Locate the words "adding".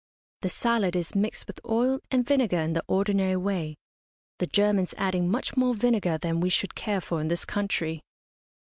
4.97-5.29